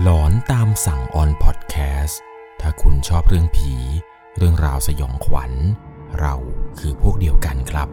[0.00, 2.20] หลอนตามสั่งออนพอดแคสต์
[2.60, 3.74] ถ้าคุณชอบเรื่องผี
[4.36, 5.52] เรื่องราวสยองขวัญ
[6.20, 6.34] เรา
[6.78, 7.88] คือพวกเดียวกันครับ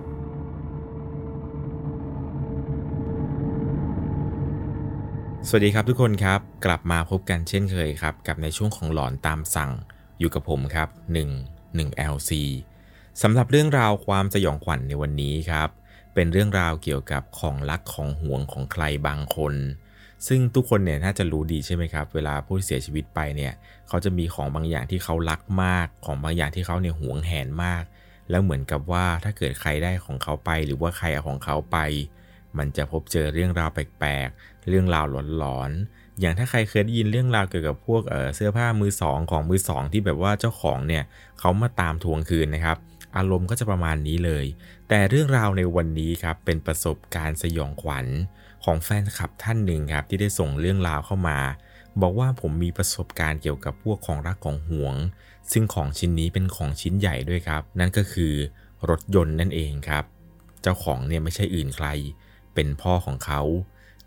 [5.48, 9.72] สวัสดีครับทุกคนครับ กลับมาพบกันเช่นเคยครับ กับในช่วงของหลอนตามสั่ง
[10.20, 10.90] อยู่กับผมครับ
[11.48, 12.31] 1 1 LC
[13.22, 15.70] สำหรับเรื่องราวความสยองขวัญในวันนี้ครับ
[16.13, 19.55] เป็นเรื่องราวเกี่ยวกับของลักของห่วงของใครบางคน
[20.28, 23.54] ซึ่งทุกคนเนี่ยน่าจะรู้ดีใช่ไหมครับ เวลาผู้ที่เสียชีวิตไปเนี่ย
[23.88, 27.84] เขาจะมีของบางอย่างที่เขารักมาก ของบางอย่างที่เขาเนี่ยหวงแหนมาก
[28.30, 31.77] แล้วเหมือนกับว่าถ้าเกิดใครได้ของเขาไป หรือว่าใครเอาของเขาไป
[32.58, 35.05] มันจะพบเจอเรื่องราวแปลกๆ เรื่องราว
[35.38, 41.04] หลอนๆ อย่างถ้าใครเคยได้ยินเรื่องราวเกี่ยวกับพวกเเสื้อผ้ามือสองของมือสองที่แบบว่าเจ้าของเนี่ย
[41.40, 42.77] เขามาตามทวงคืนนะครับ
[43.18, 44.46] อารมณ์ก็จะประมาณนี้เลย
[44.90, 48.05] แต่เรื่องราวในวันนี้ครับเป็นประสบการณ์สยองขวัญ
[48.63, 51.40] ของแฟนคลับท่านหนึ่งครับที่ได้ส่งเรื่องราวเข้ามา
[52.02, 54.96] บอกว่าผมมีประสบการณ์เกี่ยวกับพวกของรักของห่วง
[55.52, 58.34] ซึ่งของชิ้นนี้เป็นของชิ้นใหญ่ด้วยครับ นั่นก็คือ
[58.90, 60.04] รถยนต์นั่นเองครับ
[60.62, 61.87] เจ้าของเนี่ยไม่ใช่อื่นใคร
[62.54, 63.41] เป็นพ่อของเขา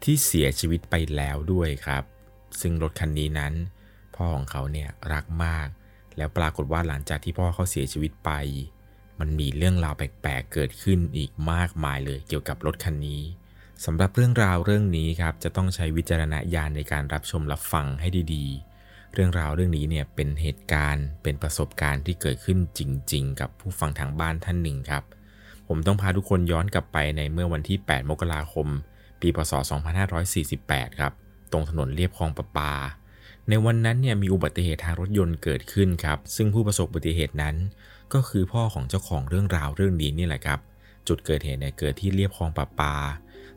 [0.02, 2.02] ที่เสียชีวิตไปแล้วด้วยครับ
[2.60, 3.54] ซึ่งรถคันนี้นั้น
[4.16, 5.68] พ่อของเขาเนี่ยรักมาก
[6.16, 8.30] แล้วปรากฏว่าหลังจากที่พ่อเขาเสียชีวิตไป
[9.20, 13.22] มันมีเรื่องราวแปลกๆเกิดขึ้นอีกมากมายเลยเกี่ยวกับรถคันนี้
[13.86, 22.80] สำหรับเรื่องราวเรื่องนี้ครับจะต้องใช้วิจารณญาณในการรับชมรับฟังให้ดีๆ เรื่องราวเรื่องนี้เนี่ยเป็นเหตุการณ์เป็นประสบการณ์ที่เกิดขึ้นจ
[23.12, 25.02] ริง ๆ กับผู้ฟังทางบ้านท่านหนึ่งครับ
[25.68, 28.66] ผมต้องพาทุกคนย้อนกลับไปในเมื่อวันที่ 8 มกราคม
[29.20, 29.52] ปีพศ
[30.26, 31.12] 2548 ครับ
[31.52, 32.72] ตรงถนนเลียบคลองประปา
[33.48, 37.56] ในวันนั้นเนี่ยมีอุบัติเหตุทางรถยนต์เกิดขึ้นครับ ซึ่งผู้ประสบอุบัติเหตุนั้น
[38.12, 40.60] ก็คือพ่อของเจ้าของเรื่องราวเรื่องนี้นี่แหละครับ
[41.08, 42.94] จุดเกิดเหตุเนี่ยเกิดที่เลียบคลองประปา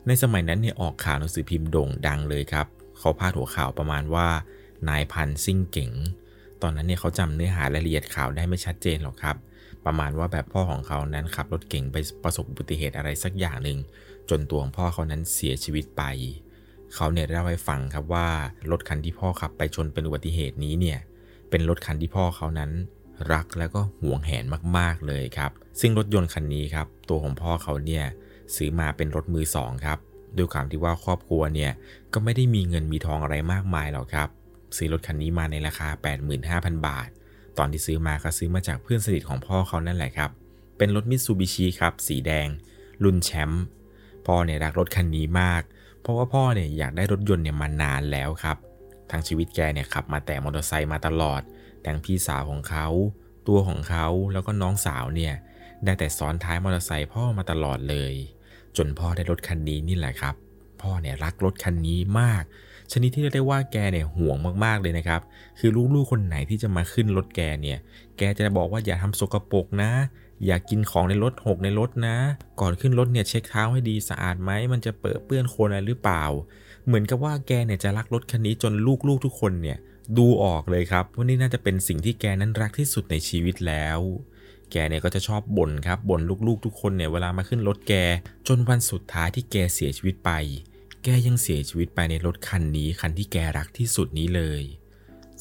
[0.06, 2.66] ในสมัยนั้นเนี่ยออกข่าวหนังสือพิมพ์โด่งดังเลยครับ
[2.98, 4.28] เขาพาดหัวข่าวประมาณว่า
[4.88, 5.92] นายพันซิ่งเก๋ง
[6.62, 9.36] ตอนนั้นเนี่ยเขาจำเนื้อหารายละเอียดข่าวได้ไม่ชัดเจนหรอกครับ
[9.86, 13.78] ประมาณว่าแบบพ่อของเขานั้นขับรถเก๋งไปประสบอุบัติเหตุอะไรสักอย่างหนึ่ง
[14.30, 16.02] จนตัวของพ่อเขานั้นเสียชีวิตไป
[16.94, 18.28] เขาเนี่ยเล่าให้ฟังครับว่า
[18.70, 20.98] รถคันที่พ่อขับไปชนเป็นอุบัติเหตุนี้เนี่ย
[21.50, 22.70] เป็นรถคันที่พ่อเขานั้น
[23.32, 24.44] รักแล้วก็หวงแหน
[24.76, 25.50] มากๆเลยครับ
[25.80, 28.04] ซึ่งรถยนต์คันนี้ครับ ตัวของพ่อเขาเนี่ย
[28.56, 29.98] ซื้อมาเป็นรถมือสองครับ
[30.36, 31.72] ด้วยความที่ว่าครอบครัวเนี่ย
[32.12, 34.28] ก็ไม่ได้มีเงินมีทองอะไรมากมายหรอกครับ
[34.76, 35.88] ซื้อรถคันนี้มาในราคา
[36.38, 37.08] 85,000 บาท
[37.58, 40.30] ตอนที่ซื้อมาก็ซื้อมาจากเพื่อนสนิทของพ่อเขานั่นแหละครับ
[40.78, 42.48] เป็นรถมิตซูบิชิครับ สีแดง
[43.04, 43.64] รุ่นแชมป์
[44.26, 45.62] พ่อเนี่ยรักรถคันนี้มาก
[46.00, 48.56] เพราะว่าพ่อเนี่ยอยากได้รถยนต์เนี่ยมานานแล้วครับ
[49.10, 51.40] ทั้งชีวิตแกเนี่ยขับมาแต่มอเตอร์ไซค์มาตลอด
[51.86, 52.86] ทั้งพี่สาวของเขา
[53.48, 55.34] ตัวของเขาแล้วก็น้องสาวเนี่ย
[55.84, 58.14] ได้แต่ซ้อนท้ายมอเตอร์ไซค์พ่อมาตลอดเลย
[58.76, 60.34] จนพ่อได้รถคันนี้นี่แหละครับ
[60.82, 62.42] พ่อเนี่ยรักรถคันนี้มาก
[62.92, 65.20] ชนิดที่เรียกได้ว่าแกเนี่ยห่วงมากๆเลยนะครับ
[65.58, 67.78] คือลูกๆคนไหนที่จะมาขึ้นรถแกเนี่ย
[68.18, 69.90] แกจะบอกว่าอย่าทำสกปรกนะ
[70.46, 72.16] อย่ากกินของในรถหกในรถนะ
[72.60, 76.24] ก่อนขึ้นรถเนี่ยเช็คเท้าให้ดีสะอาดไหมมันจะเปิดเปื้อนโคลนอะไรหรือเปล่า
[76.86, 78.72] เหมือนกับว่าแกเนี่ยจะรักรถคันนี้จน
[79.08, 79.78] ลูกๆทุกคนเนี่ย
[80.18, 83.98] ดูออกเลยครับว่านี่น่าจะเป็นสิ่งที่แกนั้นรักที่สุดในชีวิตแล้ว
[84.72, 87.94] แกเนี่ยก็จะชอบบ่นครับบ่นลูกๆ ทุกคนเนี่ยเวลามาขึ้นรถแก
[88.48, 90.30] จนวันสุดท้ายที่แกเสียชีวิตไป
[91.04, 94.62] แกยังเสียชีวิตไปในรถคันนี้คันที่แกรักที่สุดนี้เลย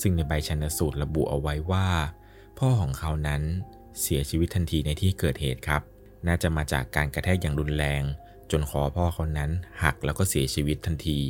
[0.01, 1.87] ซึ่งในใบชันสูตรระบุเอาไว้ว่า
[2.59, 3.41] พ่อของเขานั้น
[4.01, 5.81] เสียชีวิตทันทีในที่เกิดเหตุครับ
[6.27, 8.03] น่าจะมาจากการกระแทกอย่างรุนแรง
[8.51, 9.51] จนคอพ่อเขานั้น
[9.83, 11.21] หักแล้วก็เสียชีวิตทันที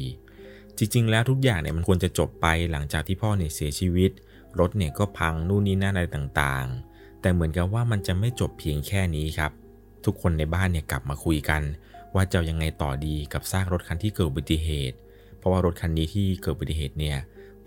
[0.78, 4.12] จริงๆ แล้วทุกอย่างเนี่ยมันควรจะจบไปหลังจากที่พ่อเนี่ยเสียชีวิต
[4.60, 6.95] รถเนี่ยก็พังนู่นนี่นั่นอะไรต่างๆ
[7.26, 9.52] แต่เหมือนกับว่ามันจะไม่จบเพียงแค่นี้ครับ
[10.06, 11.62] ทุกคนในบ้านเนี่ยกลับมาคุยกัน
[12.16, 14.98] ว่าจะยังไงต่อดีกับซากรถคันที่เกิดอุบัติเหตุ
[15.38, 17.18] เพราะว่ารถคันนี้ที่เกิดอุบัติเหตุเนี่ย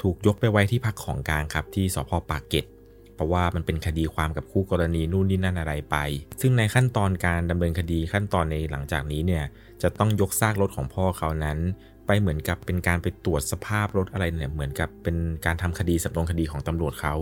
[0.03, 2.65] ถูกยกไปไว้ที่พักของกลางครับที่สพปากเกร็ด
[3.15, 5.97] เพราะว่ามันเป็นคดีความกับคู่กรณีนู่นนี่นั่นอะไรไป
[6.41, 9.45] ซึ่งในขั้นตอนการดำเนินคดีขั้นตอนในหลังจากนี้เนี่ย
[9.83, 11.59] จะต้องยกซากรถของพ่อเขานั้น
[12.07, 15.17] ไปเหมือนกับเป็นการไปตรวจสภาพรถอะไรเนี่ยเหมือนกับเป็น
[15.47, 17.15] การทำคดีสำนวนคดีของตำรวจเขา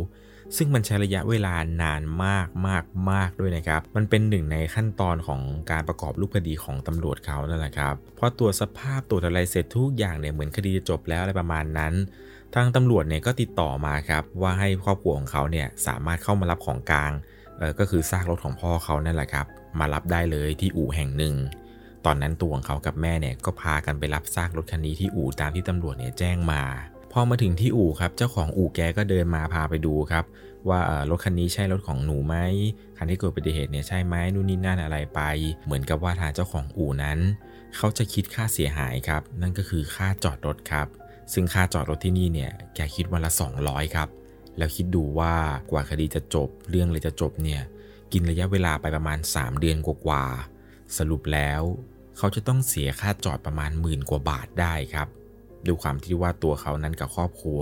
[0.57, 5.41] ซึ่งมันใช้ระยะเวลานานมากมากมากด้วยนะครับ มันเป็นหนึ่งในขั้นตอนของ
[5.71, 11.95] การประกอบรูปคดีของตำรวจเขานั่นแหละครับพอตรวจสภาพตรวจอะไรเสร็จทุกอย่างเนี่ยเหมือนคดีจะจบแล้วอะไรประมาณนั้น
[12.55, 17.13] ทางตำรวจเนี่ยก็ติดต่อมาครับว่าให้ครอบครัวของเขาเนี่ยสามารถเข้ามารับของกลาง
[17.59, 19.47] เออก็คือซากรถของพ่อเขานั่นแหละครับ
[19.79, 21.35] มารับได้เลยที่อู่แห่งหนึ่ง
[22.07, 26.63] ตอนนั้นตัวของเขากับแม่เนี่ยก็พากันไปรับซากรถคันนี้ที่อู่ตามที่ตำรวจเนี่ยแจ้งมา
[27.19, 30.25] อมาถึงที่อู่ครับ เจ้าของอู่แกก็เดินมาพาไปดูครับ
[30.69, 30.81] ว่า
[31.11, 32.37] รถคันนี้ใช่รถของหนูไหม
[32.97, 35.21] คันที่เกิดอุบัติเหตุเนี่ยใช่ไหมนู่นนี่นั่นอะไรไป
[35.65, 37.19] เหมือนกับว่าทางเจ้าของอู่นั้น
[37.77, 40.87] เขาจะคิดค่าเสียหายครับ นั่นก็คือค่าจอดรถครับ
[41.33, 43.31] ซึ่งค่าจอดรถที่นี่เนี่ยแกคิดวันละ
[43.62, 44.09] 200 ครับ
[44.59, 45.35] แล้วคิดดูว่า
[45.71, 47.62] กว่าคดีจะจบเรื่องเลยจะจบเนี่ย
[48.12, 51.62] กินระยะเวลาไปประมาณ 3 เดือนกว่าๆสรุปแล้ว
[52.17, 55.09] เขาจะต้องเสียค่าจอดประมาณหมื่นกว่าบาทได้ครับ
[55.69, 57.61] ด้วยความที่ว่าตัวเขานั้นกับครอบครัว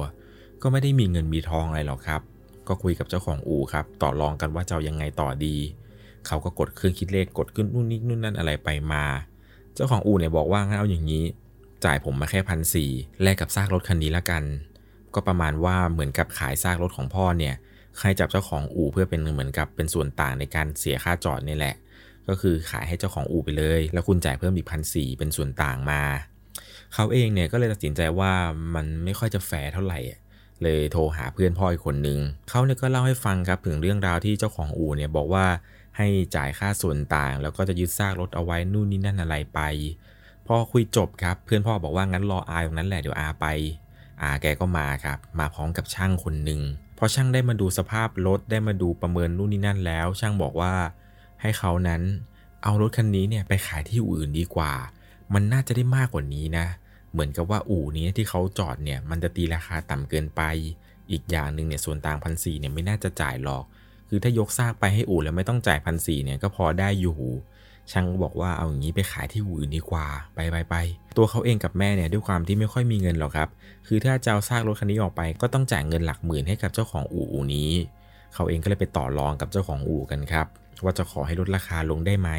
[0.63, 2.21] ก็ไม่ได้มีเงินมีทองอะไรหรอกครับ
[2.69, 5.57] ก็คุยกับเจ้าของอู่ครับต่อรองกันว่าจะยังไงต่อดี
[6.27, 9.05] เขาก็กดเครื่องคิดเลขกดขึ้นนู่นนี่นู่นนั่นอะไรไปมา
[9.75, 11.25] เจ้าของอู่เนี่ยบอกว่างั้นเอาอย่างนี้
[11.85, 12.91] จ่ายผมมาแค่พันสี่
[13.23, 14.43] แลกกับซากรถคันนี้ละกัน
[15.15, 17.55] ก็ประมาณว่าเหมือนกับขายซากรถของพ่อเนี่ย
[17.99, 21.75] ใครจับเจ้าของอู่เพื่อเป็นเหมือนกับเป็นส่วนต่างในการเสียค่าจอดนี่แหละ
[22.29, 26.03] ก็คือขายให้เจ้าของอู่ไปเลย แล้วคุณจ่ายเพิ่มอีกพันสี่เป็นส่วนต่างมา
[26.95, 28.33] เขาเองเนี่ยก็เลยตัดสินใจว่า
[28.75, 29.99] มันไม่ค่อยจะแฟร์เท่าไหร่
[30.63, 32.19] เลยโทรหาเพื่อนพ่ออีกคนนึง
[32.49, 35.47] เขาเนี่ยก็เล่าให้ฟังครับถึงเรื่องราวที่เจ้าของอู่เนี่ยบอกว่า
[35.97, 36.07] ให้
[36.37, 39.61] จ่ายค่าส่วนต่าง แล้วก็จะยึดซากรถเอาไว้นู่นนี่นั่นอะไรไป
[40.47, 43.47] พอคุยจบครับเพื่อนพ่อบอกว่างั้นรออาตรงนั้นแหละเดี๋ยวอาไป
[44.23, 46.61] อาแกก็มาครับ มาพร้อมกับช่างคนหนึ่ง
[46.99, 50.75] พอช่างได้มาดูสภาพรถได้มาดูประเมินนู่นนี่นั่นแล้ว ช่างบอกว่า
[51.41, 52.03] ให้เขานั้น
[52.63, 54.73] เอารถคันนี้เนี่ยไปขายที่อื่นดีกว่า
[55.35, 60.43] มันน่าจะได้มากกว่านี้นะเเหมือนกับว่าอู่นี้ที่เขาจอดเนี่ยมันจะตีราคาต่ำเกินไป
[61.11, 63.65] อีกอย่างหนึ่งเนี่ยส่วนต่างพันสี่เนี่ยไม่น่าจะจ่ายหรอก
[64.09, 67.19] คือถ้ายกซากไปให้อู่แล้วไม่ต้องจ่ายพันสี่เนี่ยก็พอได้อยู่
[67.93, 70.75] ช่างบอกว่าเอาอย่างนี้ไปขายที่อู่อื่นดีกว่าไปไปไป
[71.17, 73.49] ตัวเขาเองกับแม่เนี่ยด้วยความที่ไม่ค่อยมีเงินหรอกครับ
[73.87, 77.71] คือถ้าจะเอาซากรถคันนี้ออกไป ก็ต้องจ่ายเงินหลักหมื่นให้กับเจ้าของอู่อู่นี้
[78.35, 80.47] เขาเองก็เลยไปต่อรองกับเจ้าของอู่กันครับ
[80.85, 82.31] ว่าจะขอให้ลดราคาลงได้ไหม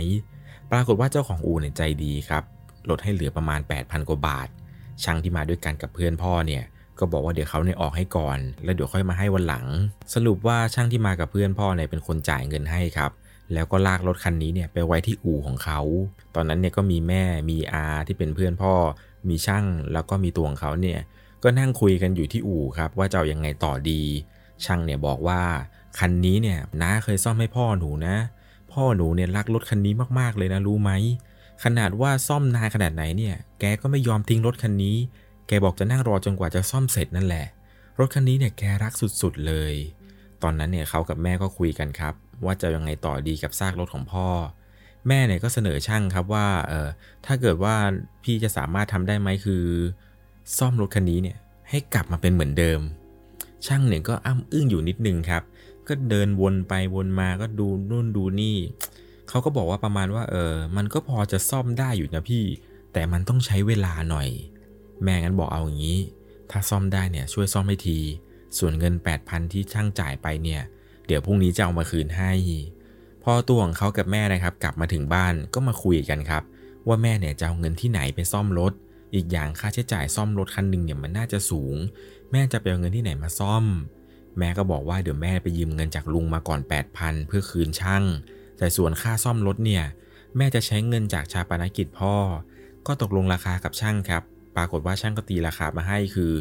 [0.71, 2.43] ปรากฏว่าเจ้าของอู่เนี่ยใจดีครับ
[2.89, 4.47] ลดให้เหลือประมาณ 8,000 กว่าบาท
[5.03, 6.63] ช่างที่มาด้วยกันกับเพื่อนพ่อเนี่ย
[6.99, 9.65] ก็บอกว่าเดี๋ยวเขาเนี่ยออกให้ก่อน แล้วเดี๋ยวค่อยมาให้วันหลัง
[10.13, 13.11] สรุปว่าช่างที่มากับเพื่อนพ่อเนี่ยเป็นคนจ่ายเงินให้ครับ
[13.53, 15.79] แล้วก็ลากรถคันนี้เนี่ยไปไว้ที่อู่ของเขา
[16.35, 18.73] ตอนนั้นเนี่ยก็มีแม่มีอาที่เป็นเพื่อนพ่อ
[19.29, 20.99] มีช่างแล้วก็มีตัวของเขาเนี่ย
[21.43, 24.01] ก็นั่งคุยกันอยู่ที่อู่ครับ ว่าจะเอายังไงต่อดี
[24.65, 25.41] ช่างเนี่ยบอกว่า
[25.99, 28.15] คันนี้เนี่ยน้าเคยซ่อมให้พ่อหนูนะ
[28.73, 30.91] พ่อหนูเนี่ยรักรถคันนี้มากๆเลยนะรู้ไหม
[31.63, 34.97] ขนาดว่าซ่อมนานขนาดไหนเนี่ย แกก็ไม่ยอมทิ้งรถคันนี้
[35.47, 37.45] แกบอกจะนั่งรอจนกว่าจะซ่อมเสร็จนั่นแหละ
[37.99, 39.73] รถคันนี้เนี่ยแกรักสุดๆเลย
[40.43, 42.13] ตอนนั้นเนี่ยเขากับแม่ก็คุยกันครับ
[42.45, 44.27] ว่าจะยังไงต่อดีกับซากรถของพ่อ
[45.07, 46.89] แม่เนี่ยก็เสนอช่างครับว่า เออ
[47.25, 47.75] ถ้าเกิดว่า
[48.23, 49.63] พี่จะสามารถทำได้ไหมคือ
[50.57, 51.37] ซ่อมรถคันนี้เนี่ย
[51.69, 52.81] ให้กลับมาเป็นเหมือนเดิม
[53.65, 55.43] ช่างเนี่ยก็อ้ำอึ้งอยู่นิดนึงครับ
[55.87, 58.57] ก็เดินวนไปวนมาก็ดูนู่นดูนี่
[59.29, 62.43] เขาก็บอกว่าประมาณว่าเออ มันก็พอจะซ่อมได้อยู่นะพี่
[62.93, 64.27] แต่มันต้องใช้เวลาหน่อย
[65.03, 65.99] แม่งั้นบอกเอาอย่างนี้
[66.51, 67.99] ถ้าซ่อมได้เนี่ยช่วยซ่อมให้ที
[68.57, 68.93] ส่วนเงิน
[69.23, 70.61] 8,000 ที่ช่างจ่ายไปเนี่ย
[71.07, 72.31] เดี๋ยวพรุ่งนี้จะเอามาคืนให้
[73.23, 76.43] พอตัวของเขากับแม่นะครับ กลับมาถึงบ้านก็มาคุยกันครับ
[76.87, 78.73] ว่าแม่เนี่ยจะเอาเงินที่ไหนไปซ่อมรถ
[79.15, 81.75] อีกอย่างค่าใช้จ่ายซ่อมรถคันหนึ่งเนี่ยมันน่าจะสูง
[82.31, 83.65] แม่จะไปเอาเงินที่ไหนมาซ่อม
[84.37, 86.59] แม่ก็บอกว่าเดี๋ยวแม่ไปยืมเงินจากลุงมาก่อน
[86.95, 88.03] 8,000 เพื่อคืนช่าง
[88.57, 89.83] แต่ส่วนค่าซ่อมรถเนี่ย
[90.37, 92.15] แม่จะใช้เงินจากชาปนกิจพ่อ
[92.87, 94.23] ก็ตกลงราคากับช่างครับ
[94.55, 96.31] ปรากฏว่าช่างก็ตีราคามาให้คือ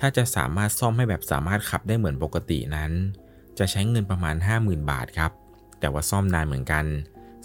[0.00, 2.92] ถ้าจะสามารถซ่อมให้แบบสามารถขับได้เหมือนปกตินั้น
[3.58, 5.32] จะใช้เงินประมาณ 50,000 บาทครับ
[5.80, 6.84] แต่ว่าซ่อมนานเหมือนกัน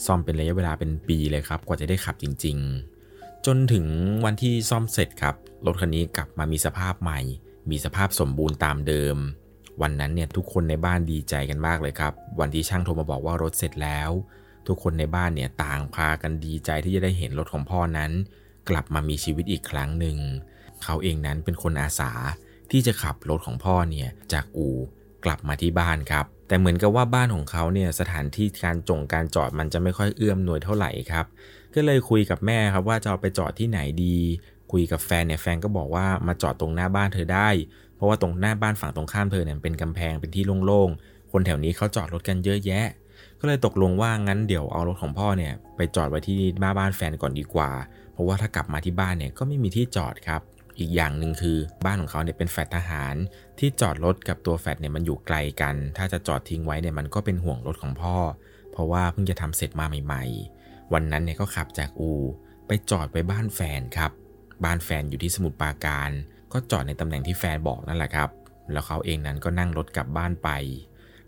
[0.05, 2.57] ซ่อมเป็นระยะเวลาเป็นปีเลยครับ กว่าจะได้ขับจริง
[3.01, 3.85] ๆ จนถึง
[4.25, 5.35] วันที่ซ่อมเสร็จครับ
[5.65, 7.19] รถคันนี้กลับมามีสภาพใหม่
[7.69, 9.17] มีสภาพสมบูรณ์ตามเดิม
[9.81, 14.09] วันนั้นเนี่ยทุกคนในบ้านดีใจกันมากเลยครับ วันที่ช่างโทรมาบอกว่ารถเสร็จแล้ว
[14.67, 18.11] ทุกคนในบ้านเนี่ยต่างพากันดีใจที่จะได้เห็นรถของพ่อนั้น
[18.69, 20.17] กลับมามีชีวิตอีกครั้งหนึ่ง
[20.83, 22.11] เขาเองนั้นเป็นคนอาสา
[22.71, 24.75] ที่จะขับรถของพ่อเนี่ยจากอู่
[25.25, 31.25] กลับมาที่บ้านครับ แต่เหมือนกับว่าบ้านของเขาเนี่ยสถานที่การจงการจอดมันจะไม่ค่อยเอื้อมหน่วยเท่าไหร่ครับ
[31.75, 34.17] ก็เลยคุยกับแม่ครับว่าจะเอาไปจอดที่ไหนดี
[34.71, 37.49] คุยกับแฟนเนี่ยแฟนก็บอกว่ามาจอดตรงหน้าบ้านเธอได้
[37.97, 42.87] เพราะว่าตรงหน้าบ้านฝั่งตรงข้ามเธอเนี่ยเป็นกำแพงเป็นที่โล่งๆ คนแถวนี้เขาจอดรถกันเยอะแยะ
[43.39, 47.71] ก็เลยตกลงว่างั้นเดี๋ยวเอารถของพ่อเนี่ยไปจอดไว้ที่หน้าบ้านแฟนก่อนดีกว่า
[48.13, 50.41] เพราะว่าถ้ากลับมาที่บ้านเนี่ยก็ไม่มีที่จอดครับ
[50.79, 53.15] อีกอย่างหนึ่งคือบ้านของเขาเนี่ยเป็นแฟลตทหาร
[53.59, 58.17] ที่จอดรถกับตัวแฟลตเนี่ยมันอยู่ไกลกัน ถ้าจะจอดทิ้งไว้เนี่ยมันก็เป็นห่วงรถของพ่อ
[58.71, 60.23] เพราะว่าเพิ่งจะทำเสร็จมาใหม่
[60.59, 62.11] ๆ วันนั้นเนี่ยก็ขับจากอู
[62.67, 64.11] ไปจอดไปบ้านแฟนครับ
[64.63, 66.09] บ้านแฟนอยู่ที่สมุทรปราการ
[66.53, 68.29] ก็จอดในตำแหน่งที่แฟนบอกนั่นแหละครับ
[68.71, 70.49] แล้วเขาเองนั้นก็นั่งรถกลับบ้านไป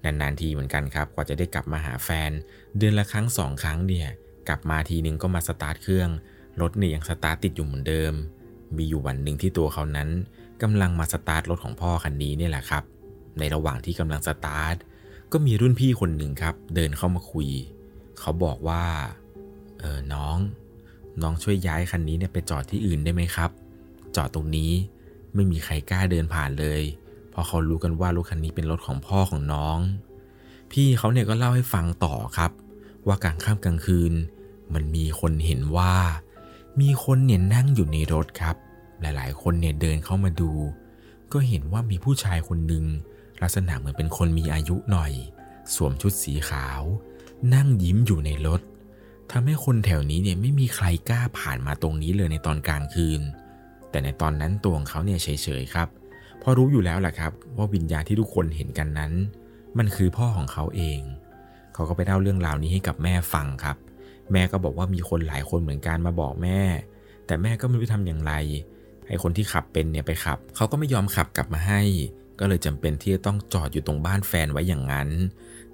[0.03, 2.31] นานๆทีเหมือนกันครับ กว่าจะได้กลับมาหาแฟน
[2.77, 4.07] เดือนละครั้งสองครั้งเนี่ย
[4.47, 6.09] กลับมาทีนึงก็มาสตาร์ทเครื่อง
[6.61, 8.13] รถเนี่ยยังสตาร์ทติดอยู่เหมือนเดิม
[8.77, 10.09] มีอยู่วันหนึ่งที่ตัวเขานั้น
[10.61, 12.83] กำลังมาสตาร์ทรถของพ่อคันนี้เนี่ยแหละครับ
[13.39, 14.75] ในระหว่างที่กำลังสตาร์ท
[15.31, 17.49] ก็มีรุ่นพี่คนหนึ่งครับ เดินเข้ามาคุย
[18.19, 18.83] เขาบอกว่า
[19.79, 20.37] เออน้อง
[21.21, 23.51] น้องช่วยย้ายคันนี้เนี่ยไปจอดที่อื่นได้ไหมครับ
[24.15, 24.71] จอดตรงนี้
[25.35, 26.81] ไม่มีใครกล้าเดินผ่านเลย
[27.31, 29.79] เพราะเขารู้กันว่ารถคันนี้เป็นรถของพ่อของน้อง
[30.71, 32.51] พี่เขาเนี่ยก็เล่าให้ฟังต่อครับ
[33.07, 34.13] ว่ากลางค่ำกลางคืน
[34.73, 35.93] มันมีคนเห็นว่า
[36.81, 38.55] มีคนเนี่ยนั่งอยู่ในรถครับ
[39.01, 40.51] หลายๆ คนเนี่ยเดินเข้ามาดู
[41.31, 42.85] ก็เห็นว่ามีผู้ชายคนหนึ่ง
[43.41, 45.11] ลักษณะเหมือนเป็นคนมีอายุหน่อย
[45.73, 46.81] สวมชุดสีขาว
[47.53, 48.61] นั่งยิ้มอยู่ในรถ
[49.31, 53.21] ทำให้คนแถวนี้เนี่ยไม่มีใครกล้าผ่านมาตรงนี้เลยในตอนกลางคืน
[53.91, 55.29] แต่ในตอนนั้นตัวของเขาเนี่ยเฉ
[55.61, 55.87] ยๆครับ
[56.39, 59.11] เพราะรู้อยู่แล้วแหละครับ ว่าวิญญาณที่ทุกคนเห็นกันนั้น
[59.77, 60.99] มันคือพ่อของเขาเอง
[61.73, 63.77] เขาก็ไปเล่าเรื่องราวนี้ให้กับแม่ฟังครับ
[64.31, 66.59] แม่ก็บอกว่ามีคนหลายคนเหมือนกันมาบอกแม่
[67.25, 68.33] แต่แม่ก็ไม่รู้ทำอย่างไร
[69.07, 71.81] ให้คนที่ขับเป็นเนี่ยไปขับ เขาก็ไม่ยอมขับกลับมาให้
[72.39, 75.09] ก็เลยจำเป็นที่จะต้องจอดอยู่ตรงบ้านแฟนไว้อย่างนั้น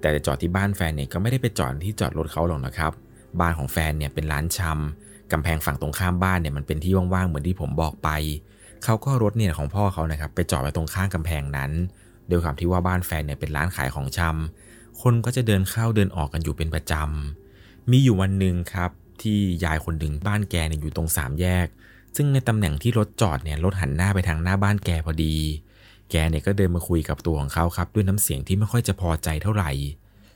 [0.00, 2.92] แต่จอดที่บ้านแฟนเนี่ยก็ไม่ได้ไปจอดที่จอดรถเขาหรอกนะครับ
[3.40, 8.08] บ้านของแฟนเนี่ยเป็นร้านชำ กำแพงฝั่งตรงข้ามบ้านเนี่ยมันเป็นที่ว่างๆเหมือนที่ผมบอกไป
[8.84, 11.70] เขาก็รถเนี่ยของพ่อเขานะครับไปจอดไว้ตรงข้างกำแพงนั้น
[12.28, 18.90] โดยความที่ว่าบ้านแฟนเนี่ยเป็นร้านขายของชำคนก็จะเดินเข้าเดินออกกันอยู่เป็นประจำ มีอยู่วันหนึ่งครับ
[19.22, 21.66] ที่ยายคนหนึ่งบ้านแกเนี่ยอยู่ตรงสามแยก
[22.16, 25.36] ซึ่งในตำแหน่งที่รถจอดเนี่ยรถหันหน้าไปทางหน้าบ้านแกพอดี
[26.10, 29.70] แกเนี่ยก็เดินมาคุยกับตัวของเขาครับด้วยน้ำเสียงที่ไม่ค่อยจะพอใจเท่าไหร่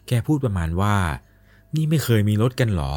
[0.08, 0.94] แกพูดประมาณว่า
[1.74, 2.92] นี่ไม่เคยมีรถกันหรอ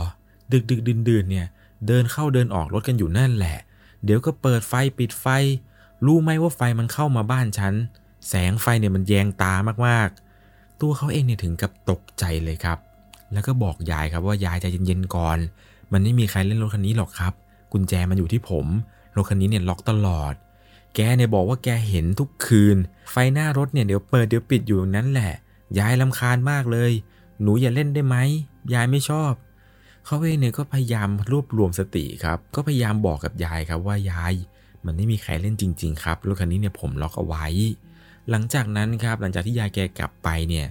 [0.52, 1.48] ดึกดึกดื่นดื่นเนี่ย
[1.88, 3.58] เดินเข้าเดินออกรถกันอยู่นั่นแหละ
[4.04, 5.25] เดี๋ยวก็เปิดไฟปิดไฟ
[6.06, 7.74] รู้ไหมว่าไฟมันเข้ามาบ้านฉัน
[8.30, 9.54] แสงไฟเนี่ยมันแยงตา
[9.88, 12.78] มากๆ ตัวเขาเองเนี่ยถึงกับตกใจเลยครับ
[13.34, 15.38] แล้วก็บอกยายครับว่ายายใจเย็นๆก่อน
[15.92, 17.34] มันไม่มีใครเล่นรถคันนี้หรอกครับ
[17.72, 18.66] กุญแจมันอยู่ที่ผม
[19.16, 20.34] รถคันนี้เนี่ยล็อกตลอด
[20.96, 22.78] แกเนี่ยบอกว่าแกเห็นทุกคืน
[23.12, 25.34] ไฟหน้ารถเนี่ยเดี๋ยวเปิดเดี๋ยวปิดอยู่นั้นแหละ
[25.80, 26.92] ยายลำคาญมากเลย
[27.42, 28.16] หนูอย่าเล่นได้ไหม
[28.74, 29.34] ยายไม่ชอบ
[30.05, 34.33] เขาเองเนี่ยก็พยายามรวบรวมสติครับ ก็พยายามบอกกับยายครับว่ายาย
[34.86, 37.45] มันไม่มีใครเล่นจริง ๆ ครับรถคันนี้เนี่ยผมล็อกเอาไว้
[38.29, 40.67] หลังจากนั้นครับหลังจากที่ยายแกกลับไปเนี่ย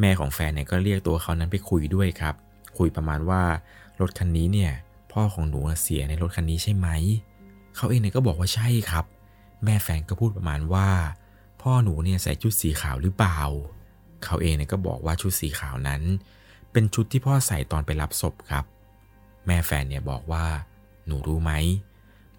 [0.00, 2.34] แม่ของแฟนเนี่ยก็เรียกตัวเขานั้นไปคุยด้วยครับ
[2.78, 3.42] คุยประมาณว่า
[4.00, 4.72] รถคันนี้เนี่ย
[5.12, 6.88] พ่อของหนูเสียในรถคันนี้ใช่ไหม
[7.76, 9.04] เขาเองเนี่ยก็บอกว่าใช่ครับ
[9.64, 10.88] แม่แฟนก็พูดประมาณว่า
[11.62, 13.40] พ่อหนูเนี่ยใส่ชุดสีขาวหรือเปล่า
[14.24, 16.02] เขาเองเนี่ยก็บอกว่าชุดสีขาวนั้น
[16.74, 18.64] เป็นชุดที่พ่อใส่ตอนไปรับศพครับ
[19.46, 20.46] แม่แฟนเนี่ยบอกว่า
[21.06, 21.52] หนูรู้ไหม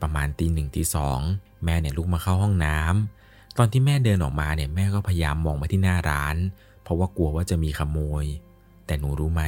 [0.02, 1.20] ประมาณตีหนึ่งตีสอง
[1.66, 6.36] แม่เนี่ยลุกมาเข้าห้องน้ำตอนที่แม่เดินออกมาเนี่ยแม่ก็พยายามมองมาที่หน้าร้าน
[6.84, 8.26] เพราะว่ากลัวว่าจะมีขโมย
[8.86, 9.44] แต่หนูรู้ไหม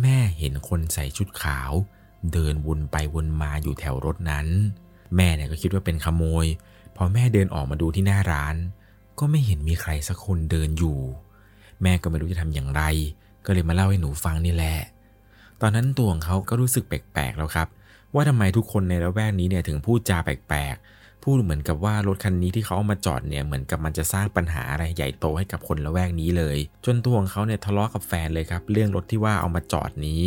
[0.00, 1.72] แม่เห็นคนใส่ชุดขาว
[2.32, 4.46] เดินวนไปวนมาอยู่แถวรถนั้น
[5.16, 6.46] แม่เนี่ยก็คิดว่าเป็นขโมย
[6.96, 8.56] พอแม่เดินออกมาดูที่หน้าร้าน
[9.18, 10.98] ก็ไม่เห็นมีใครสักคนเดินอยู่
[11.82, 12.82] แม่ก็ไม่รู้จะทำอย่างไร
[13.46, 14.76] ก็เลยมาเล่าให้หนูฟังนี่แหละ
[15.60, 17.68] ตอนนั้นตัวของเขาก็รู้สึกแปลกๆแล้วครับ
[18.14, 30.22] ว่าทำไมทุกคนในละแวกนี้เนี่ยถึงพูดจาแปลกๆ พูดเหมือนกับว่ารถคันนี้ที่เขาเอามาจอดเนี่ยเหมือนกับมันจะสร้างปัญหาอะไรใหญ่โตให้กับคนละแวกนี้เลย จนตัวของเขาเนี่ยทะเลาะกับแฟนเลยครับ เรื่องรถที่ว่าเอามาจอดนี้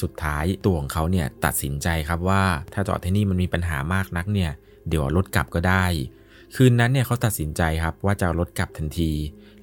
[0.00, 4.50] สุดท้ายตัวของเขาเนี่ยตัดสินใจครับว่าถ้าจอดที่นี่มันมีปัญหามากนักเนี่ย
[4.88, 5.84] เดี๋ยวรถกลับก็ได้
[6.54, 9.12] คืนนั้นเนี่ยเขาตัดสินใจครับว่าจะรถกลับทันที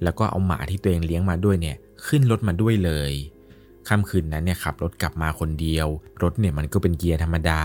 [0.04, 1.78] แล้วก็เอาหมาที่ตัวเองเลี้ยงมาด้วยเนี่ย
[2.08, 3.14] ขึ้นรถมาด้วยเลย
[3.88, 5.88] ค่ำคืนนั้นเนี่ยขับรถกลับมาคนเดียว
[6.24, 7.62] รถเนี่ยมันก็เป็นเกียร์ธรรมดา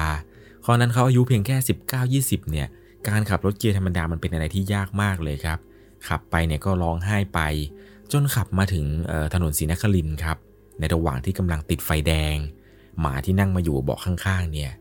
[0.66, 1.56] ตอนนั้นเขาอายุเพียงแค่
[2.04, 2.68] 19-20 เนี่ย
[3.08, 5.58] การขับรถเกียร์ธรรมดามันเป็นอะไรที่ยากมากเลยครับ
[6.08, 7.40] ขับไปเนี่ยก็ร้องไห้ไป
[8.12, 8.84] จนขับมาถึง
[9.34, 10.36] ถนนศรีนครินครับ
[10.78, 12.36] ในระหว่างที่กำลังติดไฟแดง
[13.00, 14.72] หมาที่นั่งมาอยู่เบาะข้างๆ เนี่ย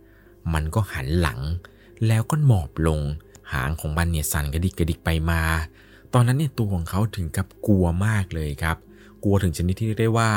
[0.54, 1.40] มันก็หันหลัง
[2.08, 3.00] แล้วก็หมอบลง
[3.54, 5.42] หางของมันเนี่ยสั่นกระดิกกระดิกไปมา
[6.14, 8.78] ตอนนั้นเนี่ยตัวของเขาถึงกับกลัวมากเลยครับ
[9.24, 10.32] กลัวถึงชนิดที่เรียกได้ว่า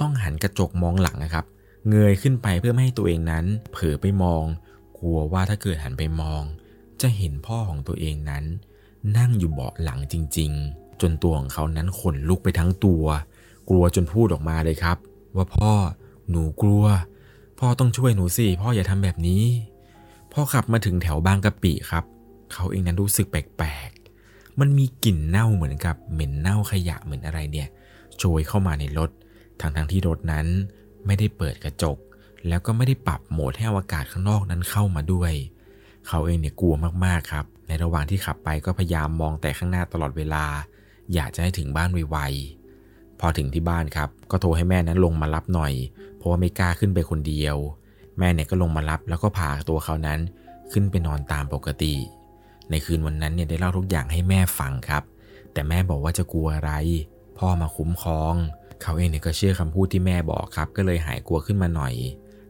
[0.00, 1.44] ต้องหันกระจกมองหลังนะครับ
[1.88, 4.44] เงยขึ้นไปเพื่อไม่ให้ตัวเองนั้น เผลอไปมอง
[4.98, 6.42] กลัวว่าถ้าเกิดหันไปมอง
[7.00, 8.44] จะเห็นพ่อของตัวเองนั้น
[9.16, 13.04] นั่งอยู่เบาะหลังจริง ๆ จนตัวของเขานั้นขนลุกไปทั้งตัว
[13.68, 14.96] กลัวจนพูดออกมาเลยครับ
[15.36, 15.72] ว่าพ่อ
[16.30, 16.84] หนูกลัว
[17.58, 19.44] พ่อต้องช่วยหนูสิพ่ออย่าทำแบบนี้
[20.32, 22.04] พ่อขับมาถึงแถวบางกะปิครับ
[22.52, 27.68] เขาเองนั้นรู้สึกแปลกๆ มันมีกลิ่นเน่าเหมือนกับเหม็นเน่าขยะเหมือนอะไรเนี่ย
[28.18, 29.10] โชยเข้ามาในรถ
[29.60, 30.46] ทางทที่รถนั้น
[31.06, 31.98] ไม่ได้เปิดกระจก
[32.48, 35.32] แล้วก็ไม่ได้ปรับโหมดให้อากาศข้างนอกนั้นเข้ามาด้วย
[36.08, 40.44] เขาเองเนี่ยกลัวมากๆครับ ในระหว่างที่ขับไปก็พยายามมองแต่ข้างหน้าตลอดเวลา
[41.14, 45.72] อยากจะให้ถึงบ้านไวๆพอถึงที่บ้านครับ ก็โทรให้แม่นั้นลงมารับหน่อย
[46.16, 47.56] เพราะว่าไม่กล้าขึ้นไปคนเดียว
[48.18, 50.20] แม่เนี่ยก็ลงมารับแล้วก็พาตัวเขานั้น
[50.72, 51.94] ขึ้นไปนอนตามปกติ
[52.70, 55.02] ในคืนวันนั้นเนี่ยได้เล่าทุกอย่างให้แม่ฟังครับ
[55.52, 56.72] แต่แม่บอกว่าจะกลัวอะไร
[57.38, 58.34] พ่อมาคุ้มครอง
[58.82, 61.94] เขาเองเนี่ยก็เชื่อคำพูดที่แม่บอกครับ ก็เลยหายกลัวขึ้นมาหน่อย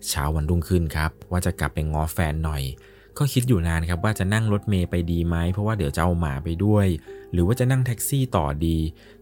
[0.09, 2.63] เช้าวันรุ่งขึ้นครับ ว่าจะกลับไปง้อแฟนหน่อย
[3.19, 6.87] ก็ก็คิดอยู่นานครับว่าจะนั่งรถเมย์ไปดีไหมเพราะว่าเดี๋ยวจะเอาหมาไปด้วย
[7.33, 8.79] หรือว่าจะนั่งแท็กซี่ต่อดี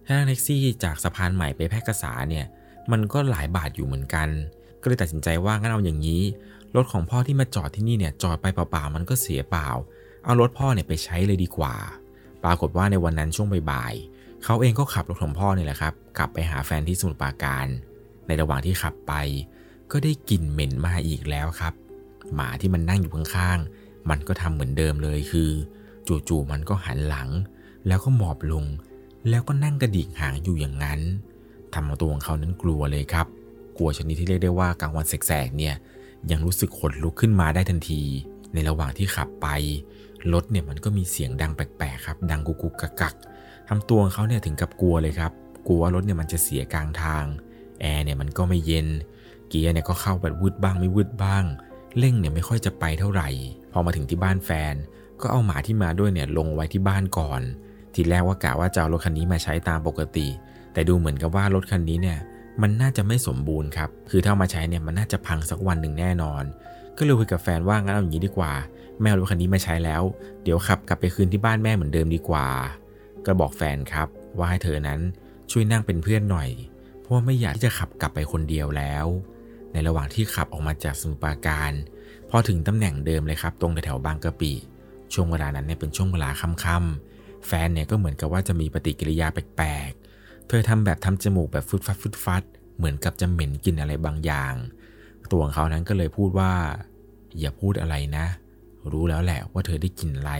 [0.06, 2.46] ถ้านั่งแท็กซี่จากสะพานใหม่ไปแพร่กษาเนี่ย
[2.90, 4.28] มันก็หลายบาทอยู่เหมือนกัน
[4.80, 6.22] ก็เลยตัดสินใจว่างั้นเอาอย่างนี้
[6.76, 9.68] รถของพ่อที่มาจอดที่นี่เนี่ยจอดไปเปล่าๆมันก็เสียเปล่า
[10.24, 11.74] เอารถพ่อเนี่ยไปใช้เลยดีกว่า
[12.44, 17.66] ปรากฏว่าในวันนั้นช่วงบ่ายๆเขาเองก็ขับรถของพ่อเนี่ยแหละครับ กลับไปหาแฟนที่สมุทรปราการ
[18.26, 19.12] ในระหว่างที่ขับไป
[19.90, 21.74] ก็ได้กลิ่นเหม็นมาอีกแล้วครับ
[22.34, 25.50] หมาที่มันนั่งอยู่ข้างๆมันก็ทำเหมือนเดิมเลยคือ
[26.28, 27.28] จู่ๆมันก็หันหลัง
[27.86, 28.64] แล้วก็หมอบลง
[29.28, 31.00] แล้วก็นั่งกระดิกหางอยู่อย่างนั้น
[31.74, 33.26] ทำเอาตัวของเขานั้นกลัวเลยครับ
[33.76, 35.74] กลัวชนิดที่เรียกได้ว่ากลางวันแสกๆเนี่ย
[36.30, 38.02] ยังรู้สึกขนลุกขึ้นมาได้ทันที
[38.54, 39.46] ในระหว่างที่ขับไป
[40.32, 43.14] รถเนี่ยมันก็มีเสียงดังแปลกๆครับ ดังกุกกุกกักกัก
[43.68, 45.32] ทำตัวของเขาเนี่ยถึงกับกลัวเลยครับ
[45.66, 47.24] กลัวว่ารถเนี่ยมันจะเสียกลางทาง
[47.80, 48.88] แอร์เนี่ยมันก็ไม่เย็น
[49.48, 51.44] เกียร์เนี่ยก็เข้าแบบวืดบ้างไม่วืดบ้าง
[51.98, 53.28] เร่งเนี่ยไม่ค่อยจะไปเท่าไหร่
[53.72, 54.74] พอมาถึงที่บ้านแฟน
[55.20, 57.40] ก็เอาหมาที่มาด้วยเนี่ยลงไว้ที่บ้านก่อน
[57.94, 60.28] ทีแรกว่ากะว่าจะเอารถคันนี้มาใช้ตามปกติ
[60.72, 62.18] แต่ดูเหมือนกับว่ารถคันนี้เนี่ย
[62.62, 66.42] มันน่าจะไม่สมบูรณ์ครับ คือถ้ามาใช้เนี่ยมันน่าจะพังสักวันหนึ่งแน่นอน
[66.96, 68.52] ก็เลยคุยกับแฟนว่างั้นเอาอย่างนี้ดีกว่า
[69.00, 70.02] แม่เอารถคันนี้มาใช้แล้ว
[70.42, 72.48] เดี๋ยวขับกลับไปคืนที่บ้านแม่เหมือนเดิมดีกว่า
[73.26, 75.00] ก็บอกแฟนครับว่าให้เธอนั้น
[75.50, 76.50] ช่วยนั่งเป็นเพื่อนหน่อย
[77.00, 79.06] เพราะว่าไม่อยากที่จะขับกลับไปคนเดียวแล้ว
[79.72, 81.72] ในระหว่างที่ขับออกมาจากสมุทรปราการ
[82.30, 84.52] พอถึงตำแหน่งเดิมเลยครับ ตรงแถวบางกะปิ
[85.12, 92.42] ช่วงเวลานั้นเนี่ยเป็นช่วงเวลาค่ำๆแฟนเนี่ยก็เหมือนกับว่าจะมีปฏิกิริยาแปลกๆ เธอทำแบบทำจมูกแบบฟึดฟัดฟึดฟัด
[92.76, 94.54] เหมือนกับจะเหม็นกินอะไรบางอย่าง
[95.30, 96.52] ตัวของเขานั้นก็เลยพูดว่า
[97.38, 98.26] อย่าพูดอะไรนะ
[98.94, 100.32] รู้แล้วแหละว่าเธอได้กลิ่นอะไร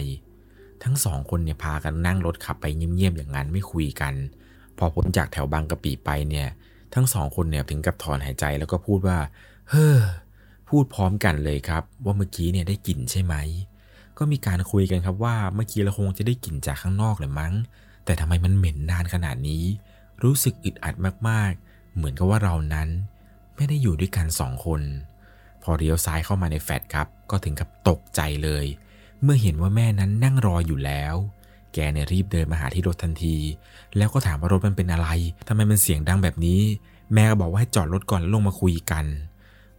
[0.83, 4.13] ทั้งสองคนเนี่ยพากันนั่งรถขับไปเงียบๆอย่างนั้นไม่คุยกัน
[4.77, 6.47] พอพ้นจากแถวบางกะปิไปเนี่ย
[6.93, 9.17] ทั้งสองคนเนี่ยถึงกับถอนหายใจแล้วก็พูดว่า
[9.69, 9.97] เฮ้อ
[10.69, 13.35] พูดพร้อมกันเลยครับ ว่าเมื่อกี้เนี่ยได้กลิ่นใช่ไหม
[14.17, 17.53] ก็มีการคุยกันครับว่าเมื่อกี้เราคงจะได้กลิ่นจากข้างนอกเลยมั้ง
[18.05, 19.63] แต่ทำไมมันเหม็นนานขนาดนี้
[20.23, 20.95] รู้สึกอึดอัด
[21.29, 22.89] มากๆ เหมือนกับว่าเรานั้น
[23.55, 24.81] ไม่ได้อยู่ด้วยกันสองคน
[25.69, 28.65] อเลี้ยวซ้ายเข้ามาในแฟลตครับ ก็ถึงกับตกใจเลย
[29.23, 31.15] เมื่อเห็นว่าแม่นั้นนั่งรออยู่แล้ว
[31.73, 33.37] แกเนี่ยรีบเดินมาหาที่รถทันที
[33.97, 35.07] แล้วก็ถามว่ารถมันเป็นอะไร
[35.47, 36.61] ทำไมมันเสียงดังแบบนี้
[37.13, 39.05] แม่ก็บอกว่าให้จอดรถก่อนแล้วลงมาคุยกัน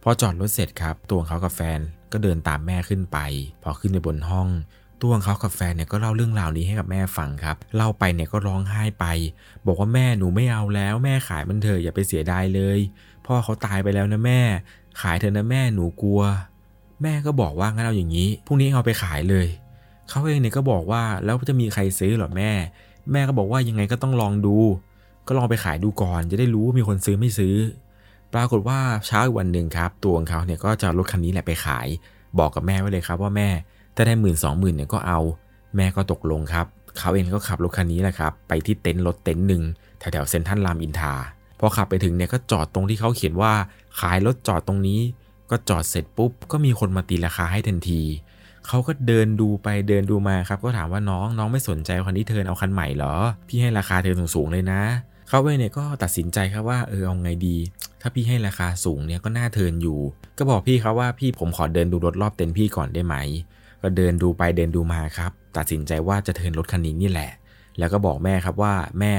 [0.03, 1.79] พอจอดรถเสร็จครับ ตัวของเขากับแฟน
[2.11, 3.17] ก็เดินตามแม่ขึ้นไป
[3.63, 4.47] พอขึ้นไปบนห้อง
[5.01, 9.05] ตัวของเขากับแฟนเนี่ยก็เล่าเรื่องราวนี้ให้กับแม่ฟังครับ เล่าไปเนี่ยก็ร้องไห้ไป
[9.65, 12.79] บอกว่าแม่หนูไม่เอาแล้ว แม่ขายมันเถอะอย่าไปเสียดายเลย
[13.25, 14.41] พ่อเขาตายไปแล้วนะแม่
[15.01, 16.21] ขายเถอะนะแม่หนูกลัว
[17.01, 19.47] แม่ก็บอกว่างั้นเอาอย่างนี้พรุ่งนี้เอาไปขายเลย
[20.09, 22.51] เขาเองเนี่ยก็บอกว่าแล้วจะมีใครซื้อหรอแม่
[23.11, 24.57] แม่ก็บอกว่ายังไงก็ต้องลองดู
[25.27, 27.55] ก็ลองไปขายดูก่อน จะได้รู้ว่ามีคนซื้อไม่ซื้อ
[28.33, 31.87] ปรากฏว่าเช้าอีกวันหนึ่งครับ ตัวของเขาเนี่ยก็จะรถคันนี้แหละไปขาย
[32.39, 33.49] บอกกับแม่ไว้เลยครับว่าแม่
[33.95, 35.19] ถ้าได้หมื่นสองหมื่นเนี่ยก็เอา
[35.75, 36.65] แม่ก็ตกลงครับ
[36.99, 39.63] เขาเองก็ขับรถคันนี้แหละครับไปที่เต็นท์รถเต็นท์หนึ่ง
[39.99, 41.13] แถวๆเซนทรัลรามอินทรา
[41.59, 43.53] พอขับไปถึงเนี่ยก็จอดตรงที่เขาเขียนว่า
[43.99, 44.99] ขายรถจอดตรงนี้
[45.49, 48.01] ก็จอดเสร็จปุ๊บ ก็มีคนมาตีราคาให้ทันที
[48.67, 53.13] เขาก็เดินดูไปเดินดูมาครับ ก็ถามว่าน้องน้องไม่สนใจคันนี้เธอเอาคันใหม่เหรอ
[53.47, 54.81] พี่ให้ราคาเธอสูงๆเลยนะ
[55.29, 57.57] เขาเองเนี่ยก็ตัดสินใจครับว่าเออเอาไงดี
[58.01, 59.99] ถ้าพี่ให้ราคาสูงเนี่ยก็น่าเทินอยู่
[60.37, 63.15] ก็บอกพี่เขาว่าพี่ผมขอเดินดูรถรอบเต็นท์พี่ก่อนได้ไหม
[63.81, 67.31] ก็เดินดูไปเดินดูมาครับ ตัดสินใจว่าจะเทินรถคันนี้นี่แหละ
[67.79, 69.13] แล้วก็บอกแม่ครับว่าแม่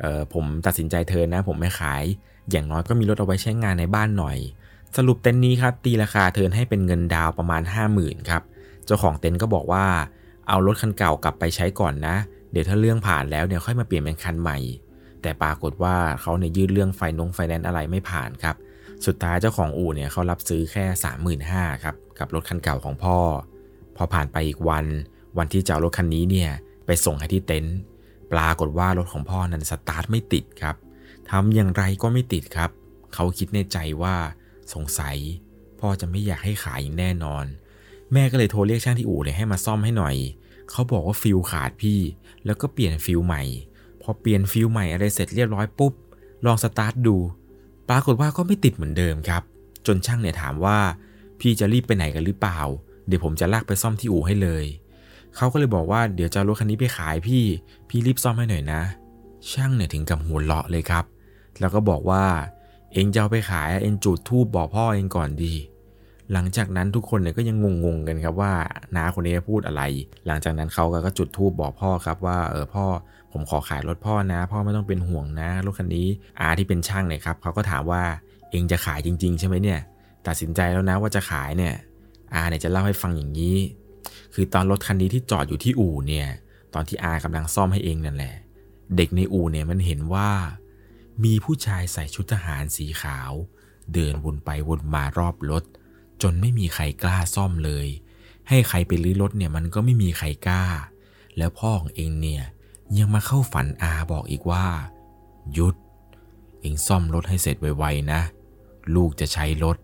[0.00, 2.04] เออผมตัดสินใจเทินนะ ผมไม่ขาย
[2.50, 4.38] อย่างน้อยก็มีรถเอาไว้ใช้งานในบ้านหน่อย
[4.96, 7.62] สรุปเต็นท์นี้ครับตีราคาเทินให้เป็นเงินดาวประมาณ
[7.96, 8.42] 50,000ครับ
[8.86, 9.86] เจ้าของเต็นท์ก็บอกว่า
[10.48, 12.16] เอารถคันเก่ากลับไปใช้ก่อนนะ
[12.50, 14.58] เดี๋ยวถ้าเรื่องผ่านแล้วเนี่ยค่อยมาเปลี่ยนเป็นคันใหม่
[15.22, 18.56] แต่ปรากฏว่าเขาเนี่ยยื่นเรื่องไฟนงไฟแนนซ์อะไรไม่ผ่านครับ
[19.06, 20.84] สุดท้ายเจ้าของอู่เนี่ยเขารับซื้อแค่
[21.38, 23.18] 35,000ครับกับรถคันเก่าของพ่อ
[23.96, 24.86] พอผ่านไปอีกวัน
[25.38, 26.50] วันที่จะเอารถคันนี้เนี่ย
[26.86, 27.76] ไปส่งให้ที่เต็นท์
[28.32, 30.76] ปรากฏว่ารถของพ่อนั้นสตาร์ทไม่ติดครับ
[31.32, 32.70] ทำอย่างไรก็ไม่ติดครับ
[33.14, 34.16] เขาคิดในใจว่า
[34.72, 35.16] สงสัย
[35.80, 37.44] พ่อจะไม่อยากให้ขายแน่นอน
[38.12, 40.16] แม่ก็เลยโทรเรียกช่างที่อู่เลยให้มาซ่อมให้หน่อย
[40.70, 42.00] เขาบอกว่าฟิวส์ขาดพี่
[42.44, 43.42] แล้วก็เปลี่ยนฟิวส์ใหม่
[44.02, 45.92] พอเปลี่ยนฟิวส์ใหม่อะไรเสร็จเรียบร้อยปุ๊บ
[46.44, 47.16] ลองสตาร์ทดู
[47.88, 49.42] ปรากฏว่าก็ไม่ติดเหมือนเดิมครับ
[49.86, 50.78] จนช่างเนี่ยถามว่า
[51.40, 52.60] พี่จะรีบไปไหนกันหรือเปล่า
[53.06, 54.64] เดี๋ยวผมจะลากไปซ่อมที่อู่ให้เลย
[55.36, 57.44] เขาก็เลยบอกว่าเดี๋ยวจะรถคันนี้ไปขายพี่
[57.88, 58.82] พี่รีบซ่อมให้หน่อยนะ
[59.50, 61.04] ช่างเนี่ยถึงกับหัวเราะเลยครับ
[61.62, 62.24] แล้วก็บอกว่า
[62.92, 65.54] เองจะเอาไปขายเองจุดทูบบอกพ่อเองก่อนดี
[66.32, 68.52] หลังจากนั้นทุกคนเนี่ยก็ยังงงๆกันครับว่า
[68.96, 69.82] น้าคนนี้พูดอะไร
[70.26, 72.84] หลังจากนั้นเขาก็จุดทูบบอกพ่อครับว่าเออพ่อ
[73.32, 76.08] ผมขอขายรถพ่อนะ พ่อไม่ต้องเป็นห่วงนะรถคันนี้
[76.40, 78.02] อาที่เป็นช่างเนี่ยครับเขาก็ถามว่า
[78.50, 79.80] เองจะขายจริง ๆ ใช่ไหมเนี่ย
[80.26, 81.74] ตัดสินใจแล้วนะว่าจะขายเนี่ย
[82.34, 83.56] อาเนี่ยจะเล่าให้ฟังอย่างนี้
[84.34, 86.28] คือตอนรถคันนี้ที่จอดอยู่ที่อู่เนี่ย
[86.74, 88.34] ตอนที่อากำลังซ่อมให้เองนั่นแหละ
[88.96, 90.28] เด็กในอู่เนี่ยมันเห็นว่า
[91.24, 93.32] มีผู้ชายใส่ชุดทหารสีขาว
[93.94, 95.64] เดินวนไปวนมารอบรถ
[96.22, 97.86] จนไม่มีใครกล้าซ่อมเลย
[98.48, 100.64] ให้ใครไปรื้อรถเนี่ยมันก็ไม่มีใครกล้า
[101.36, 102.42] แล้วพ่อของเองเนี่ย
[102.98, 104.66] ยังมาเข้าฝันอาบอกอีกว่า
[105.56, 105.74] ยุด
[106.60, 108.20] เองซ่อมรถให้เสร็จไวๆนะ
[108.94, 109.76] ลูกจะใช้รถ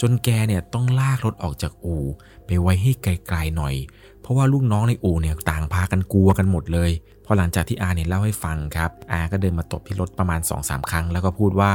[0.00, 2.04] จนแกเนี่ยต้องลากรถออกจากอู่
[2.46, 3.74] ไปไว้ให้ไกลๆหน่อย
[4.20, 6.90] เพราะว่าลูกน้องในอู่เนี่ยต่างพากันกลัวกันหมดเลย
[7.30, 11.72] อหลังจากที่อาเนี่ยเล่าให้ฟังครับอาก็เดินมาตบที่รถประมาณ2อสาครั้ง แล้วก็พูดว่า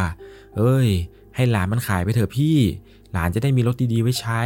[0.57, 0.87] เอ้ย
[1.35, 2.57] ให้หลานมันขายไปเถอะพี่
[3.11, 4.41] หลานจะได้มีรถดีๆไว้ใช้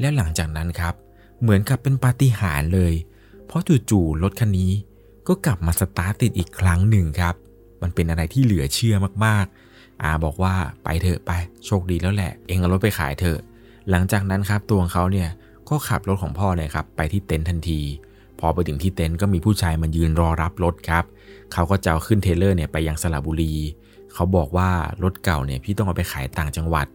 [0.00, 0.94] แล้วหลังจากนั้นครับ
[1.42, 2.94] เหมือนกับเป็นปาฏิหาริย์เลย
[3.46, 4.72] เพราะจู่ๆรถคันนี้
[5.28, 7.34] ก็กลับมาสตาร์ทติดอีกครั้งหนึ่งครับ
[7.82, 11.32] มันเป็นอะไรที่เหลือเชื่อมากๆ อาบอกว่าไปเถอะไป
[11.66, 13.38] โชคดีแล้วแหละ เองเอารถไปขายเถอะ
[13.90, 15.28] หลังจากนั้นครับตัวของเขาเนี่ย
[15.68, 17.80] ก็ขับรถของพ่อเนี่ยครับไปที่เต็นท์ทันที
[18.40, 21.04] พอไปถึงที่เต็นท์ก็มีผู้ชายมายืนรอรับรถครับ
[21.52, 23.54] เขาก็จะเอาขึ้นเทเลอร์เนี่ยไปยังสระบุรี
[24.14, 24.70] เขาบอกว่า
[25.02, 26.86] รถเก่าเนี่ยพี่ต้องเอาไปขายต่างจังหวัด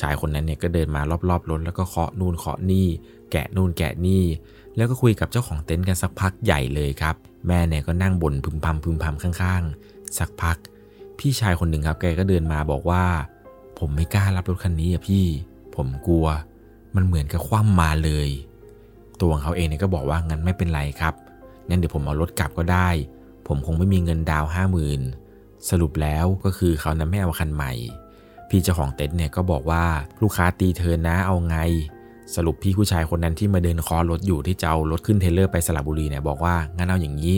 [0.00, 2.86] ชายคนนั้นเนี่ยก็เดินมารอบๆรถแล้วก็เคาะนู่นเคาะนี่
[3.32, 4.24] แกะนู่นแกะนี่
[4.76, 7.14] แล้วก็คุยกับเจ้าของเต็นท์กันสักพักใหญ่เลยครับ
[7.46, 10.56] แม่เนี่ยก็นั่งบ่นพึมพำพึมพำข้างๆ สักพัก
[11.18, 13.04] พี่ชายคนหนึ่งครับแกก็เดินมาบอกว่า
[13.78, 15.24] ผมไม่กล้ารับรถคันนี้อะพี่
[15.76, 16.26] ผมกลัว
[16.94, 18.28] มันเหมือนกับคว่ำมาเลย
[19.22, 21.14] ตัวของเขาเองเนี่ยก็บอกว่างั้นไม่เป็นไรครับ
[21.68, 22.88] งั้นเดี๋ยวผมเอารถกลับก็ได้
[23.48, 25.00] ผมคงไม่มีเงินดาวห้าหมื่น
[25.70, 27.72] สรุปแล้วก็คือเขานั้นไม่เอาคันใหม่
[28.48, 29.84] พี่เจ้าของเต็นท์เนี่ยก็บอกว่า
[30.22, 31.56] ลูกค้าตีเทินนะเอาไง
[32.34, 37.34] สรุปพี่ผู้ชายคนนั้นที่มาเดินคอรถอยู่ที่จะเอารถขึ้นเทเลอร์ไปสระบุรีเนี่ยบอกว่างั้นเอาอย่างนี้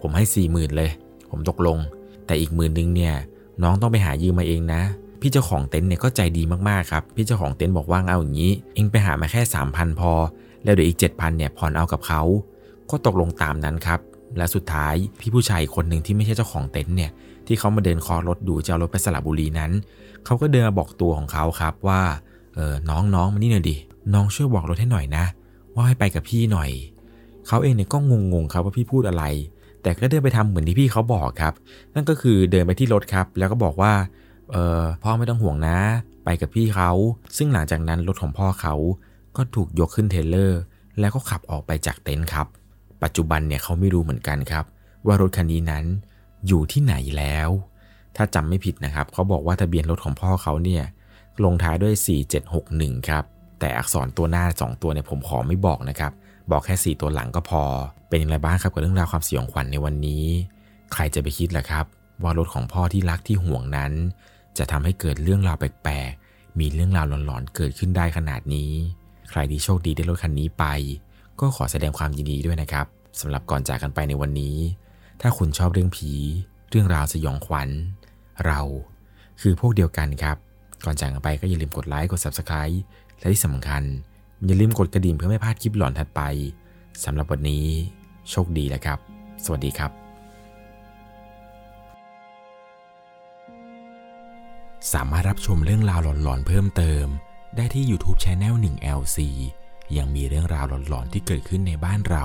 [0.00, 0.90] ผมให้สี่หมื่นเลย
[1.30, 1.78] ผมตกลง
[2.26, 3.14] แต่อีกหมื่นนึงเนี่ย
[3.62, 4.82] น้องต้องไปหายืมมาเองนะ
[5.20, 10.12] พี่เจ้าของเต็นท์เนี่ยก็ใจดีมากๆครับ พี่เจ้าของเต็นท์บอกว่าเอาอย่างนี้ เองไปหามาแค่3,000พอ
[10.64, 12.22] แล้วเดี๋ยวอีก 7,000เนี่ยผ่อนเอากับเขา
[12.90, 14.00] ก็ตกลงตามนั้นครับ
[14.36, 17.10] และสุดท้ายพี่ผู้ชายคนหนึ่งที่ไม่ใช่เจ้าของเต็นท์เนี่ย
[17.46, 19.70] ที่เขามาเดินคอรถดูจะเอารถไปสระบุรีนั้น
[20.24, 22.00] เขาก็เดินมาบอกตัวของเขาครับว่า
[22.54, 23.76] เออน้องน้องมานี่หน่อยดิ
[24.14, 25.24] น้องช่วยบอกรถให้หน่อยนะ
[25.74, 26.70] ว่าให้ไปกับพี่หน่อย
[27.46, 27.98] เขาเองเนี่ยก็
[28.32, 29.24] งงๆครับว่าพี่พูดอะไร
[29.82, 31.54] แต่ก็เดินไปทำเหมือนที่พี่เขาบอกครับ
[31.94, 33.92] นั่นก็คือเดินไปที่รถครับ แล้วก็บอกว่า
[34.50, 35.78] เออพ่อไม่ต้องห่วงนะ
[36.24, 36.90] ไปกับพี่เขา
[37.36, 38.74] ซึ่งหลังจากนั้นรถของพ่อเขา
[39.36, 40.60] ก็ถูกยกขึ้นเทเลอร์
[41.00, 42.46] แล้วก็ขับออกไปจากเต็นท์ครับ
[43.02, 44.64] ปัจจุบันเนี่ยเขาไม่รู้เหมือนกันครับ
[45.06, 45.84] ว่ารถคันนี้นั้น
[46.46, 47.48] อยู่ที่ไหนแล้ว
[48.16, 50.82] ถ้าจำไม่ผิดนะครับ เขาบอกว่าทะเบียนรถของพ่อเขาเนี่ย
[51.44, 51.94] ลงท้ายด้วย
[52.50, 53.24] 4761 ครับ
[53.60, 56.12] แต่อักษรตัวหน้า 2 ตัวเนี่ยผมขอไม่บอกนะครับ
[56.50, 57.62] บอกแค่ 4 ตัวหลังก็พอ
[58.08, 60.24] เป็นอย่างไรบ้างครับกับเรื่องราวความสยองขวัญในวันนี้
[60.92, 61.84] ใครจะไปคิดล่ะครับ
[62.22, 63.92] ว่ารถของพ่อที่รักที่ห่วงนั้น
[64.58, 68.72] จะทำให้เกิดเรื่องราวแปลกๆ มีเรื่องราวหลอนๆ เกิดขึ้นได้ขนาดนี้
[69.30, 70.64] ใครที่โชคดีได้รถคันนี้ไป
[71.40, 72.86] ก็ขอแสดงความยินดีด้วยนะครับ
[73.20, 74.56] สำหรับก่อนจากกันไปในวันนี้
[75.20, 76.10] ถ้าคุณชอบเรื่องผี
[76.70, 77.68] เรื่องราวสยองขวัญ
[78.46, 78.60] เรา
[79.40, 80.36] คือพวกเดียวกันครับ
[80.84, 82.76] ก่อนจากกันไปก็อย่าลืมกดไลค์กด Subscribe
[83.18, 83.82] และที่สำคัญ
[84.46, 86.20] อย่าลืมกดกระดิ่งเพื่อไม่พลาดคลิปหลอนถัดไป
[87.04, 87.64] สำหรับวันนี้
[88.30, 88.98] โชคดีแล้วครับ
[89.44, 89.90] สวัสดีครับ
[94.92, 97.06] สามารถรับชมเรื่องราวหลอนๆเพิ่มเติม
[97.56, 99.18] ได้ที่ YouTube Channel 1 LC
[99.96, 102.24] ยังมีเรื่องราวหลอนๆที่เกิดขึ้นในบ้านเรา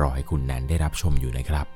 [0.00, 1.66] รอให้คุณนั้นได้รับชมอยู่นะครับ